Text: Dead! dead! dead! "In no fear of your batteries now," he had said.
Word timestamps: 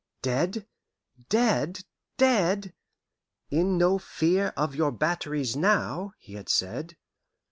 Dead! 0.23 0.65
dead! 1.29 1.83
dead! 2.17 2.73
"In 3.51 3.77
no 3.77 3.99
fear 3.99 4.47
of 4.57 4.73
your 4.73 4.91
batteries 4.91 5.55
now," 5.55 6.13
he 6.17 6.33
had 6.33 6.49
said. 6.49 6.97